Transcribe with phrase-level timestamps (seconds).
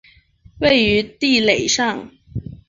[0.57, 2.09] 位于地垒上。